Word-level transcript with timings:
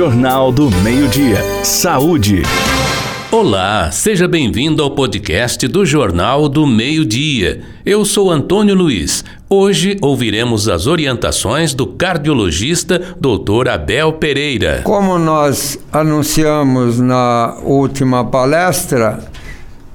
Jornal 0.00 0.50
do 0.50 0.70
Meio-Dia. 0.70 1.44
Saúde. 1.62 2.42
Olá, 3.30 3.90
seja 3.92 4.26
bem-vindo 4.26 4.82
ao 4.82 4.92
podcast 4.92 5.68
do 5.68 5.84
Jornal 5.84 6.48
do 6.48 6.66
Meio-Dia. 6.66 7.60
Eu 7.84 8.06
sou 8.06 8.30
Antônio 8.30 8.74
Luiz. 8.74 9.22
Hoje 9.46 9.98
ouviremos 10.00 10.70
as 10.70 10.86
orientações 10.86 11.74
do 11.74 11.86
cardiologista 11.86 12.98
Dr. 13.20 13.68
Abel 13.68 14.14
Pereira. 14.14 14.80
Como 14.84 15.18
nós 15.18 15.78
anunciamos 15.92 16.98
na 16.98 17.58
última 17.62 18.24
palestra, 18.24 19.22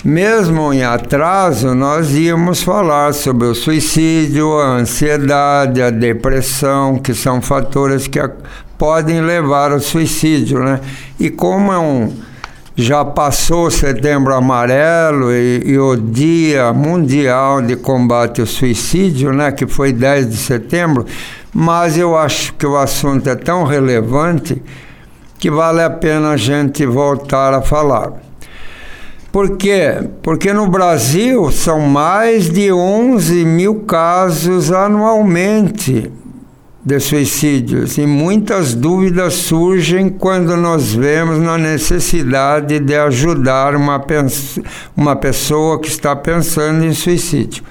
mesmo 0.06 0.72
em 0.72 0.84
atraso, 0.84 1.74
nós 1.74 2.14
íamos 2.16 2.62
falar 2.62 3.12
sobre 3.12 3.48
o 3.48 3.56
suicídio, 3.56 4.56
a 4.60 4.78
ansiedade, 4.78 5.82
a 5.82 5.90
depressão, 5.90 7.00
que 7.00 7.12
são 7.12 7.42
fatores 7.42 8.06
que 8.06 8.20
podem 8.78 9.21
levar 9.21 9.71
ao 9.71 9.80
suicídio, 9.80 10.60
né? 10.60 10.80
E 11.20 11.30
como 11.30 11.72
é 11.72 11.80
um 11.80 12.12
já 12.77 13.05
passou 13.05 13.72
setembro 13.72 14.36
amarelo 14.36 15.31
e, 15.31 15.63
e, 15.66 15.80
o 15.80 15.95
dia 15.95 16.73
mundial 16.73 17.62
de 17.62 17.77
combate 17.77 18.41
ao 18.41 18.48
suicídio, 18.48 19.31
né, 19.31 19.50
que 19.52 19.66
foi 19.66 19.94
10 19.94 20.30
de 20.30 20.36
setembro, 20.36 21.05
mas 21.53 21.98
eu 21.98 22.17
acho 22.17 22.53
que 22.55 22.66
o 22.66 22.76
assunto 22.76 23.30
é 23.30 23.36
tão 23.36 23.64
relevante 23.64 24.62
que 25.39 25.50
vale 25.50 25.81
a 25.81 25.89
pena 25.89 26.31
a 26.31 26.38
gente 26.38 26.86
voltar 26.86 27.53
a 27.53 27.62
falar. 27.62 28.12
Por 29.31 29.55
quê? 29.58 30.09
Porque 30.22 30.52
no 30.52 30.67
Brasil 30.67 31.50
são 31.52 31.80
mais 31.80 32.50
de 32.50 32.72
11 32.73 33.45
mil 33.45 33.81
casos 33.81 34.72
anualmente 34.72 36.12
de 36.85 36.99
suicídios 36.99 37.98
e 37.98 38.05
muitas 38.05 38.75
dúvidas 38.75 39.34
surgem 39.34 40.07
quando 40.07 40.55
nós 40.55 40.94
vemos 40.94 41.39
na 41.39 41.58
necessidade 41.58 42.80
de 42.80 42.95
ajudar 42.95 43.75
uma, 43.75 44.05
uma 44.95 45.16
pessoa 45.16 45.80
que 45.80 45.88
está 45.88 46.16
pensando 46.16 46.86
em 46.86 46.94
suicídio. 46.94 47.64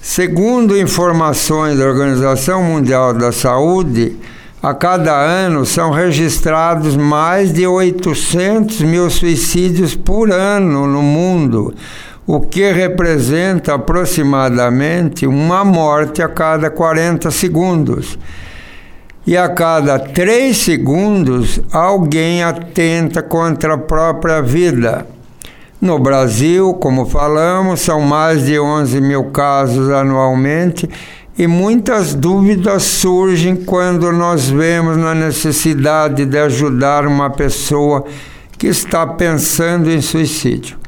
Segundo 0.00 0.78
informações 0.78 1.78
da 1.78 1.84
Organização 1.84 2.62
Mundial 2.62 3.12
da 3.12 3.30
Saúde, 3.30 4.16
a 4.62 4.72
cada 4.72 5.14
ano 5.14 5.66
são 5.66 5.90
registrados 5.90 6.96
mais 6.96 7.52
de 7.52 7.66
800 7.66 8.80
mil 8.80 9.10
suicídios 9.10 9.94
por 9.94 10.32
ano 10.32 10.86
no 10.86 11.02
mundo, 11.02 11.74
o 12.26 12.40
que 12.40 12.72
representa 12.72 13.74
aproximadamente 13.74 15.26
uma 15.26 15.64
morte 15.64 16.22
a 16.22 16.28
cada 16.28 16.70
40 16.70 17.30
segundos. 17.30 18.18
E 19.26 19.36
a 19.36 19.48
cada 19.48 19.98
3 19.98 20.56
segundos, 20.56 21.60
alguém 21.72 22.42
atenta 22.42 23.22
contra 23.22 23.74
a 23.74 23.78
própria 23.78 24.42
vida. 24.42 25.06
No 25.80 25.98
Brasil, 25.98 26.74
como 26.74 27.06
falamos, 27.06 27.80
são 27.80 28.00
mais 28.00 28.44
de 28.44 28.58
11 28.58 29.00
mil 29.00 29.24
casos 29.24 29.90
anualmente 29.90 30.88
e 31.36 31.46
muitas 31.46 32.14
dúvidas 32.14 32.84
surgem 32.84 33.56
quando 33.56 34.12
nós 34.12 34.48
vemos 34.48 34.96
na 34.96 35.14
necessidade 35.14 36.24
de 36.24 36.38
ajudar 36.38 37.06
uma 37.06 37.28
pessoa 37.28 38.04
que 38.56 38.68
está 38.68 39.06
pensando 39.06 39.90
em 39.90 40.00
suicídio. 40.00 40.78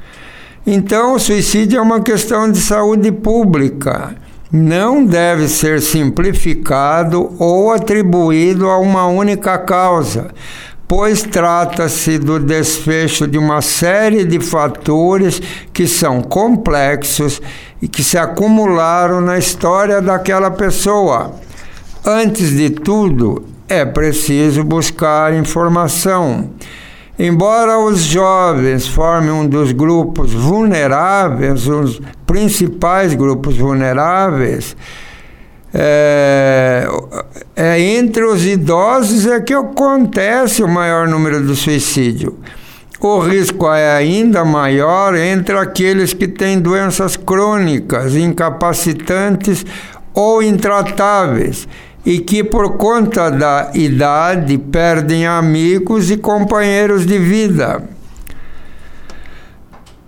Então, 0.66 1.14
o 1.14 1.18
suicídio 1.20 1.78
é 1.78 1.80
uma 1.80 2.00
questão 2.00 2.50
de 2.50 2.58
saúde 2.58 3.12
pública. 3.12 4.16
Não 4.50 5.04
deve 5.04 5.46
ser 5.46 5.80
simplificado 5.80 7.32
ou 7.38 7.72
atribuído 7.72 8.68
a 8.68 8.76
uma 8.78 9.06
única 9.06 9.58
causa, 9.58 10.28
pois 10.88 11.22
trata-se 11.22 12.18
do 12.18 12.40
desfecho 12.40 13.28
de 13.28 13.38
uma 13.38 13.62
série 13.62 14.24
de 14.24 14.40
fatores 14.40 15.40
que 15.72 15.86
são 15.86 16.20
complexos 16.20 17.40
e 17.80 17.86
que 17.86 18.02
se 18.02 18.18
acumularam 18.18 19.20
na 19.20 19.38
história 19.38 20.02
daquela 20.02 20.50
pessoa. 20.50 21.32
Antes 22.04 22.50
de 22.50 22.70
tudo, 22.70 23.44
é 23.68 23.84
preciso 23.84 24.64
buscar 24.64 25.32
informação. 25.32 26.50
Embora 27.18 27.78
os 27.78 28.00
jovens 28.00 28.86
formem 28.86 29.30
um 29.30 29.46
dos 29.46 29.72
grupos 29.72 30.34
vulneráveis, 30.34 31.66
os 31.66 32.00
principais 32.26 33.14
grupos 33.14 33.56
vulneráveis, 33.56 34.76
é, 35.72 36.86
é, 37.54 37.80
entre 37.80 38.22
os 38.22 38.44
idosos 38.44 39.26
é 39.26 39.40
que 39.40 39.54
acontece 39.54 40.62
o 40.62 40.68
maior 40.68 41.08
número 41.08 41.42
do 41.42 41.54
suicídio. 41.54 42.38
O 43.00 43.18
risco 43.18 43.70
é 43.70 43.96
ainda 43.96 44.44
maior 44.44 45.14
entre 45.14 45.56
aqueles 45.56 46.12
que 46.12 46.28
têm 46.28 46.60
doenças 46.60 47.16
crônicas, 47.16 48.14
incapacitantes 48.14 49.64
ou 50.14 50.42
intratáveis 50.42 51.66
e 52.06 52.20
que, 52.20 52.44
por 52.44 52.76
conta 52.76 53.28
da 53.28 53.72
idade, 53.74 54.56
perdem 54.56 55.26
amigos 55.26 56.08
e 56.08 56.16
companheiros 56.16 57.04
de 57.04 57.18
vida. 57.18 57.82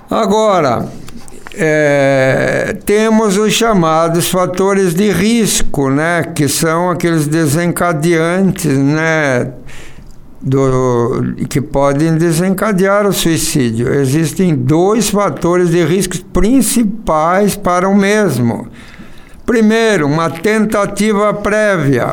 Agora, 0.08 0.86
é, 1.54 2.76
temos 2.86 3.36
os 3.36 3.52
chamados 3.52 4.28
fatores 4.28 4.94
de 4.94 5.10
risco, 5.10 5.90
né, 5.90 6.22
que 6.22 6.46
são 6.46 6.88
aqueles 6.88 7.26
desencadeantes, 7.26 8.78
né, 8.78 9.50
do, 10.40 11.34
que 11.48 11.60
podem 11.60 12.16
desencadear 12.16 13.08
o 13.08 13.12
suicídio. 13.12 13.92
Existem 13.92 14.54
dois 14.54 15.10
fatores 15.10 15.70
de 15.70 15.84
risco 15.84 16.16
principais 16.26 17.56
para 17.56 17.88
o 17.88 17.96
mesmo. 17.96 18.68
Primeiro, 19.48 20.06
uma 20.06 20.28
tentativa 20.28 21.32
prévia. 21.32 22.12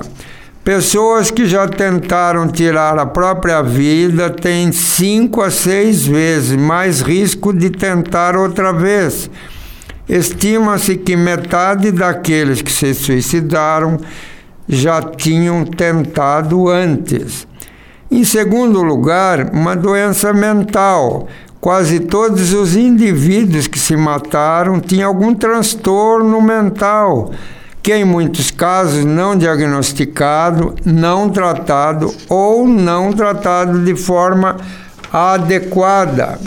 Pessoas 0.63 1.29
que 1.29 1.45
já 1.45 1.67
tentaram 1.67 2.47
tirar 2.47 2.97
a 2.97 3.05
própria 3.05 3.61
vida 3.61 4.29
têm 4.29 4.71
cinco 4.71 5.41
a 5.41 5.51
seis 5.51 6.07
vezes 6.07 6.55
mais 6.55 7.01
risco 7.01 7.51
de 7.51 7.69
tentar 7.69 8.37
outra 8.37 8.71
vez. 8.71 9.29
Estima-se 10.07 10.95
que 10.95 11.17
metade 11.17 11.91
daqueles 11.91 12.61
que 12.61 12.71
se 12.71 12.93
suicidaram 12.93 13.97
já 14.65 15.01
tinham 15.01 15.65
tentado 15.65 16.69
antes. 16.69 17.45
Em 18.09 18.23
segundo 18.23 18.81
lugar, 18.81 19.49
uma 19.51 19.75
doença 19.75 20.31
mental. 20.31 21.27
Quase 21.65 21.99
todos 21.99 22.53
os 22.53 22.75
indivíduos 22.75 23.65
que 23.65 23.79
se 23.79 23.97
mataram 23.97 24.79
tinham 24.79 25.07
algum 25.07 25.33
transtorno 25.33 26.39
mental 26.39 27.31
que 27.81 27.91
em 27.91 28.05
muitos 28.05 28.51
casos 28.51 29.03
não 29.03 29.35
diagnosticado, 29.35 30.75
não 30.85 31.27
tratado 31.27 32.13
ou 32.29 32.67
não 32.67 33.11
tratado 33.11 33.83
de 33.83 33.95
forma 33.95 34.57
adequada. 35.11 36.37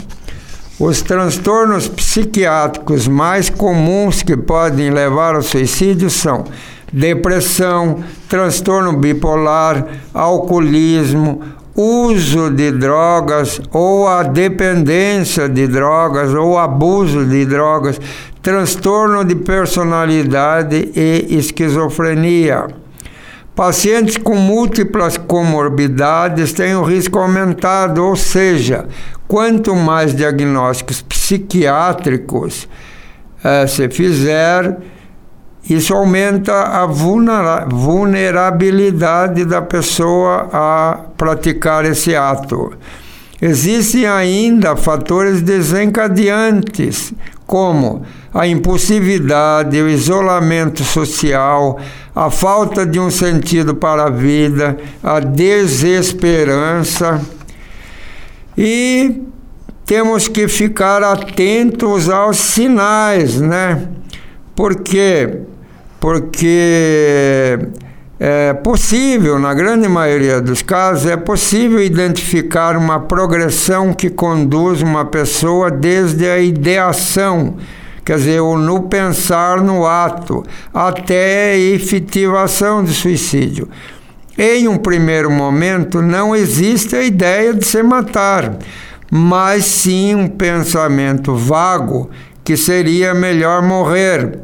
Os 0.79 1.01
transtornos 1.01 1.89
psiquiátricos 1.89 3.05
mais 3.05 3.49
comuns 3.49 4.23
que 4.23 4.37
podem 4.37 4.89
levar 4.89 5.35
ao 5.35 5.41
suicídio 5.41 6.09
são 6.09 6.45
depressão, 6.93 8.01
transtorno 8.29 8.93
bipolar, 8.93 9.85
alcoolismo, 10.13 11.41
uso 11.81 12.49
de 12.49 12.71
drogas 12.71 13.61
ou 13.71 14.05
a 14.05 14.23
dependência 14.23 15.47
de 15.47 15.65
drogas 15.65 16.33
ou 16.33 16.57
abuso 16.57 17.25
de 17.25 17.45
drogas, 17.45 18.01
transtorno 18.41 19.23
de 19.23 19.35
personalidade 19.35 20.91
e 20.93 21.37
esquizofrenia. 21.37 22.67
Pacientes 23.55 24.17
com 24.17 24.35
múltiplas 24.35 25.17
comorbidades 25.17 26.51
têm 26.51 26.75
o 26.75 26.83
risco 26.83 27.17
aumentado, 27.17 28.05
ou 28.05 28.15
seja, 28.15 28.85
quanto 29.25 29.73
mais 29.73 30.13
diagnósticos 30.13 31.01
psiquiátricos 31.01 32.67
eh, 33.41 33.67
se 33.67 33.87
fizer, 33.89 34.77
isso 35.67 35.93
aumenta 35.93 36.53
a 36.53 36.85
vulnerabilidade 36.85 39.43
da 39.45 39.61
pessoa 39.61 40.49
a 40.51 40.99
praticar 41.17 41.85
esse 41.85 42.15
ato. 42.15 42.73
Existem 43.41 44.05
ainda 44.05 44.75
fatores 44.75 45.41
desencadeantes, 45.41 47.13
como 47.47 48.03
a 48.33 48.47
impulsividade, 48.47 49.81
o 49.81 49.89
isolamento 49.89 50.83
social, 50.83 51.79
a 52.15 52.29
falta 52.29 52.85
de 52.85 52.99
um 52.99 53.09
sentido 53.09 53.73
para 53.75 54.03
a 54.05 54.09
vida, 54.09 54.77
a 55.01 55.19
desesperança. 55.19 57.21
E 58.57 59.21
temos 59.85 60.27
que 60.27 60.47
ficar 60.47 61.01
atentos 61.01 62.09
aos 62.09 62.37
sinais, 62.37 63.39
né? 63.39 63.87
Por 64.59 64.75
quê? 64.75 65.43
Porque 66.01 67.57
é 68.19 68.51
possível, 68.51 69.39
na 69.39 69.53
grande 69.53 69.87
maioria 69.87 70.41
dos 70.41 70.61
casos, 70.61 71.05
é 71.05 71.15
possível 71.15 71.81
identificar 71.81 72.75
uma 72.75 72.99
progressão 72.99 73.93
que 73.93 74.09
conduz 74.09 74.81
uma 74.81 75.05
pessoa 75.05 75.71
desde 75.71 76.27
a 76.27 76.39
ideação, 76.39 77.55
quer 78.03 78.17
dizer, 78.17 78.41
o 78.41 78.57
no 78.57 78.81
pensar 78.81 79.61
no 79.61 79.87
ato, 79.87 80.43
até 80.73 81.51
a 81.53 81.57
efetivação 81.57 82.83
de 82.83 82.93
suicídio. 82.93 83.69
Em 84.37 84.67
um 84.67 84.75
primeiro 84.75 85.31
momento, 85.31 86.01
não 86.01 86.35
existe 86.35 86.97
a 86.97 87.03
ideia 87.05 87.53
de 87.53 87.65
se 87.65 87.81
matar, 87.81 88.57
mas 89.09 89.63
sim 89.63 90.15
um 90.15 90.27
pensamento 90.27 91.33
vago 91.33 92.09
que 92.49 92.57
seria 92.57 93.13
melhor 93.13 93.61
morrer 93.61 94.39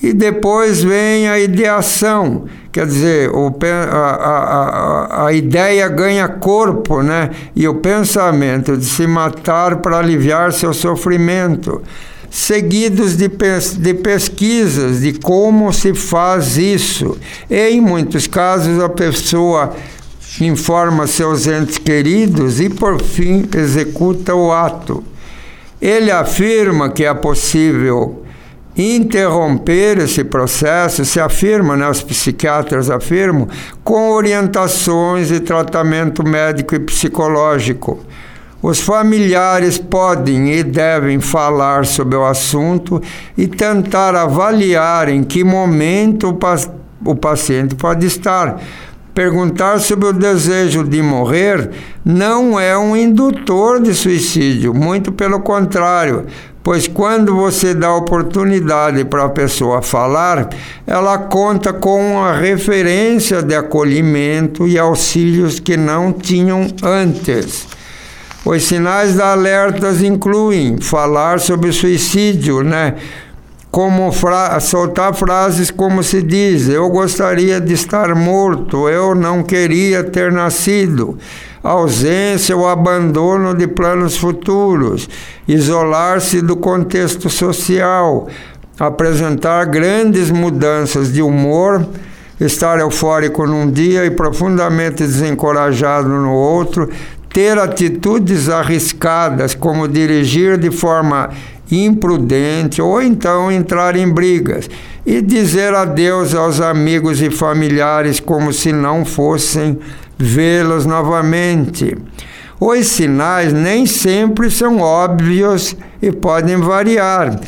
e 0.00 0.12
depois 0.12 0.84
vem 0.84 1.28
a 1.28 1.36
ideação, 1.36 2.44
quer 2.70 2.86
dizer, 2.86 3.28
o, 3.30 3.52
a, 3.90 3.96
a, 3.96 5.26
a, 5.26 5.32
ideia 5.32 5.88
ganha 5.88 6.28
corpo, 6.28 7.02
né? 7.02 7.30
E 7.56 7.66
o 7.66 7.74
pensamento 7.74 8.76
de 8.76 8.84
se 8.84 9.04
matar 9.04 9.78
para 9.78 9.98
aliviar 9.98 10.52
seu 10.52 10.72
sofrimento, 10.72 11.82
seguidos 12.30 13.16
de, 13.16 13.28
de 13.28 13.94
pesquisas 13.94 15.00
de 15.00 15.14
como 15.14 15.72
se 15.72 15.92
faz 15.92 16.56
isso. 16.56 17.18
Em 17.50 17.80
muitos 17.80 18.28
casos, 18.28 18.80
a 18.80 18.88
pessoa 18.88 19.74
informa 20.40 21.08
seus 21.08 21.48
entes 21.48 21.78
queridos 21.78 22.60
e, 22.60 22.70
por 22.70 23.02
fim, 23.02 23.48
executa 23.52 24.36
o 24.36 24.52
ato. 24.52 25.09
Ele 25.80 26.10
afirma 26.10 26.90
que 26.90 27.04
é 27.04 27.14
possível 27.14 28.24
interromper 28.76 29.98
esse 29.98 30.24
processo, 30.24 31.04
se 31.04 31.20
afirma, 31.20 31.76
né, 31.76 31.88
os 31.88 32.02
psiquiatras 32.02 32.88
afirmam, 32.90 33.48
com 33.82 34.10
orientações 34.10 35.30
e 35.30 35.40
tratamento 35.40 36.26
médico 36.26 36.74
e 36.74 36.78
psicológico. 36.78 37.98
Os 38.62 38.78
familiares 38.78 39.78
podem 39.78 40.52
e 40.52 40.62
devem 40.62 41.18
falar 41.18 41.86
sobre 41.86 42.16
o 42.16 42.24
assunto 42.24 43.00
e 43.36 43.46
tentar 43.46 44.14
avaliar 44.14 45.08
em 45.08 45.24
que 45.24 45.42
momento 45.42 46.28
o, 46.28 46.34
pa 46.34 46.56
o 47.02 47.14
paciente 47.14 47.74
pode 47.74 48.06
estar. 48.06 48.60
Perguntar 49.14 49.80
sobre 49.80 50.08
o 50.08 50.12
desejo 50.12 50.84
de 50.84 51.02
morrer 51.02 51.70
não 52.04 52.58
é 52.58 52.78
um 52.78 52.96
indutor 52.96 53.80
de 53.80 53.92
suicídio, 53.92 54.72
muito 54.72 55.10
pelo 55.10 55.40
contrário, 55.40 56.26
pois 56.62 56.86
quando 56.86 57.34
você 57.34 57.74
dá 57.74 57.92
oportunidade 57.92 59.04
para 59.04 59.24
a 59.24 59.28
pessoa 59.28 59.82
falar, 59.82 60.48
ela 60.86 61.18
conta 61.18 61.72
com 61.72 62.12
uma 62.12 62.32
referência 62.34 63.42
de 63.42 63.54
acolhimento 63.54 64.68
e 64.68 64.78
auxílios 64.78 65.58
que 65.58 65.76
não 65.76 66.12
tinham 66.12 66.68
antes. 66.80 67.66
Os 68.44 68.62
sinais 68.62 69.16
da 69.16 69.32
alertas 69.32 70.02
incluem 70.02 70.78
falar 70.80 71.40
sobre 71.40 71.72
suicídio, 71.72 72.62
né? 72.62 72.94
Como 73.70 74.10
fra 74.10 74.58
soltar 74.58 75.14
frases 75.14 75.70
como 75.70 76.02
se 76.02 76.20
diz: 76.22 76.68
Eu 76.68 76.88
gostaria 76.88 77.60
de 77.60 77.72
estar 77.72 78.14
morto, 78.14 78.88
eu 78.88 79.14
não 79.14 79.42
queria 79.42 80.02
ter 80.02 80.32
nascido 80.32 81.16
ausência 81.62 82.56
ou 82.56 82.68
abandono 82.68 83.54
de 83.54 83.66
planos 83.66 84.16
futuros, 84.16 85.08
isolar-se 85.46 86.40
do 86.40 86.56
contexto 86.56 87.28
social, 87.28 88.28
apresentar 88.78 89.66
grandes 89.66 90.30
mudanças 90.30 91.12
de 91.12 91.20
humor, 91.20 91.86
estar 92.40 92.78
eufórico 92.80 93.46
num 93.46 93.70
dia 93.70 94.06
e 94.06 94.10
profundamente 94.10 95.02
desencorajado 95.02 96.08
no 96.08 96.32
outro, 96.32 96.88
ter 97.28 97.58
atitudes 97.58 98.48
arriscadas, 98.48 99.54
como 99.54 99.86
dirigir 99.86 100.56
de 100.56 100.70
forma 100.70 101.30
imprudente 101.76 102.80
ou 102.80 103.02
então 103.02 103.50
entrar 103.50 103.96
em 103.96 104.08
brigas 104.08 104.68
e 105.04 105.20
dizer 105.20 105.74
adeus 105.74 106.34
aos 106.34 106.60
amigos 106.60 107.20
e 107.22 107.30
familiares 107.30 108.20
como 108.20 108.52
se 108.52 108.72
não 108.72 109.04
fossem 109.04 109.78
vê-los 110.18 110.84
novamente. 110.86 111.96
Os 112.60 112.86
sinais 112.88 113.52
nem 113.52 113.86
sempre 113.86 114.50
são 114.50 114.78
óbvios 114.78 115.74
e 116.02 116.12
podem 116.12 116.58
variar. 116.58 117.40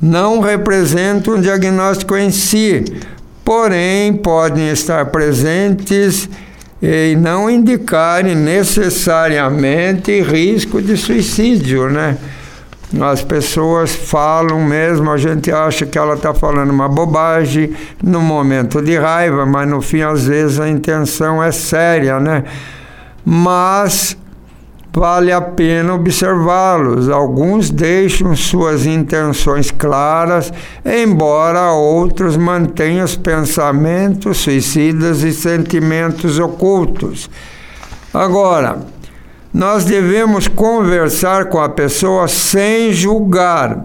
Não 0.00 0.40
representam 0.40 1.34
um 1.34 1.40
diagnóstico 1.40 2.16
em 2.16 2.30
si, 2.30 2.84
porém 3.44 4.12
podem 4.12 4.70
estar 4.70 5.06
presentes 5.06 6.28
e 6.80 7.16
não 7.16 7.50
indicarem 7.50 8.36
necessariamente 8.36 10.20
risco 10.20 10.80
de 10.80 10.96
suicídio, 10.96 11.90
né? 11.90 12.16
As 13.00 13.22
pessoas 13.22 13.94
falam 13.94 14.60
mesmo, 14.60 15.10
a 15.10 15.16
gente 15.16 15.50
acha 15.50 15.84
que 15.84 15.98
ela 15.98 16.14
está 16.14 16.32
falando 16.32 16.70
uma 16.70 16.88
bobagem 16.88 17.74
no 18.02 18.20
momento 18.20 18.80
de 18.80 18.96
raiva, 18.96 19.44
mas 19.44 19.68
no 19.68 19.80
fim, 19.80 20.02
às 20.02 20.26
vezes, 20.26 20.60
a 20.60 20.68
intenção 20.68 21.42
é 21.42 21.50
séria, 21.50 22.20
né? 22.20 22.44
Mas 23.24 24.16
vale 24.92 25.32
a 25.32 25.40
pena 25.40 25.94
observá-los. 25.94 27.08
Alguns 27.08 27.68
deixam 27.68 28.36
suas 28.36 28.86
intenções 28.86 29.72
claras, 29.72 30.52
embora 30.84 31.72
outros 31.72 32.36
mantenham 32.36 33.04
os 33.04 33.16
pensamentos 33.16 34.38
suicidas 34.38 35.22
e 35.22 35.32
sentimentos 35.32 36.38
ocultos. 36.38 37.28
Agora, 38.12 38.93
nós 39.54 39.84
devemos 39.84 40.48
conversar 40.48 41.44
com 41.44 41.60
a 41.60 41.68
pessoa 41.68 42.26
sem 42.26 42.92
julgar. 42.92 43.84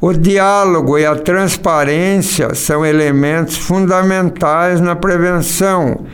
O 0.00 0.12
diálogo 0.12 0.96
e 0.96 1.04
a 1.04 1.16
transparência 1.16 2.54
são 2.54 2.86
elementos 2.86 3.56
fundamentais 3.56 4.80
na 4.80 4.94
prevenção. 4.94 6.06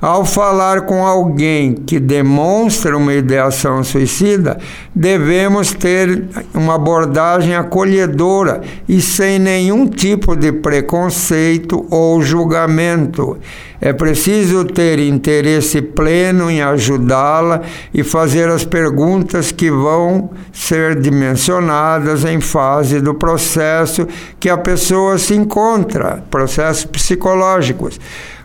Ao 0.00 0.24
falar 0.24 0.82
com 0.82 1.06
alguém 1.06 1.74
que 1.74 1.98
demonstra 1.98 2.96
uma 2.96 3.14
ideação 3.14 3.82
suicida, 3.82 4.58
devemos 4.94 5.72
ter 5.72 6.24
uma 6.52 6.74
abordagem 6.74 7.54
acolhedora 7.54 8.60
e 8.88 9.00
sem 9.00 9.38
nenhum 9.38 9.86
tipo 9.86 10.36
de 10.36 10.52
preconceito 10.52 11.86
ou 11.90 12.20
julgamento. 12.20 13.38
É 13.80 13.92
preciso 13.92 14.64
ter 14.64 14.98
interesse 14.98 15.80
pleno 15.80 16.50
em 16.50 16.62
ajudá-la 16.62 17.62
e 17.92 18.02
fazer 18.02 18.48
as 18.48 18.64
perguntas 18.64 19.52
que 19.52 19.70
vão 19.70 20.30
ser 20.52 21.00
dimensionadas 21.00 22.24
em 22.24 22.40
fase 22.40 23.00
do 23.00 23.14
processo 23.14 24.06
que 24.40 24.48
a 24.48 24.56
pessoa 24.56 25.18
se 25.18 25.34
encontra, 25.34 26.24
processos 26.30 26.84
psicológicos. 26.84 27.98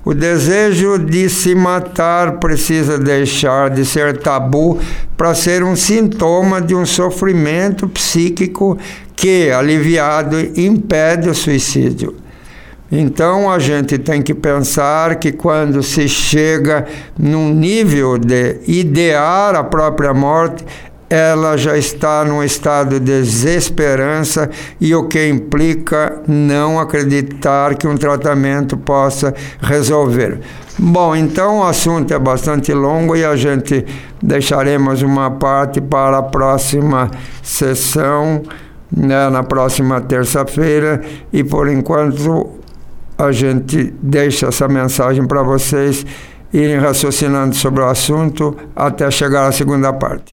O 0.09 0.13
desejo 0.15 0.97
de 0.97 1.29
se 1.29 1.53
matar 1.53 2.39
precisa 2.39 2.97
deixar 2.97 3.69
de 3.69 3.85
ser 3.85 4.17
tabu 4.17 4.79
para 5.15 5.35
ser 5.35 5.63
um 5.63 5.75
sintoma 5.75 6.59
de 6.59 6.73
um 6.73 6.83
sofrimento 6.83 7.87
psíquico 7.87 8.75
que, 9.15 9.51
aliviado, 9.51 10.35
impede 10.59 11.29
o 11.29 11.35
suicídio. 11.35 12.15
Então 12.91 13.51
a 13.51 13.59
gente 13.59 13.99
tem 13.99 14.19
que 14.23 14.33
pensar 14.33 15.17
que 15.17 15.31
quando 15.31 15.83
se 15.83 16.09
chega 16.09 16.87
num 17.15 17.53
nível 17.53 18.17
de 18.17 18.61
idear 18.65 19.53
a 19.53 19.63
própria 19.63 20.11
morte, 20.11 20.65
ela 21.09 21.57
já 21.57 21.75
está 21.75 22.23
num 22.23 22.43
estado 22.43 22.99
de 22.99 22.99
desesperança 22.99 24.49
e 24.79 24.93
o 24.93 25.07
que 25.07 25.27
implica 25.27 26.21
não 26.27 26.79
acreditar 26.79 27.75
que 27.75 27.87
um 27.87 27.97
tratamento 27.97 28.77
possa 28.77 29.33
resolver. 29.59 30.39
Bom, 30.77 31.15
então 31.15 31.59
o 31.59 31.63
assunto 31.63 32.13
é 32.13 32.19
bastante 32.19 32.71
longo 32.73 33.15
e 33.15 33.25
a 33.25 33.35
gente 33.35 33.85
deixaremos 34.21 35.01
uma 35.01 35.31
parte 35.31 35.81
para 35.81 36.19
a 36.19 36.23
próxima 36.23 37.09
sessão, 37.41 38.43
né, 38.95 39.29
na 39.29 39.43
próxima 39.43 39.99
terça-feira, 39.99 41.01
e 41.33 41.43
por 41.43 41.67
enquanto 41.67 42.51
a 43.17 43.31
gente 43.31 43.93
deixa 44.01 44.47
essa 44.47 44.67
mensagem 44.67 45.25
para 45.25 45.43
vocês 45.43 46.05
irem 46.53 46.77
raciocinando 46.77 47.55
sobre 47.55 47.81
o 47.81 47.85
assunto 47.85 48.55
até 48.75 49.09
chegar 49.11 49.47
à 49.47 49.51
segunda 49.51 49.91
parte. 49.91 50.23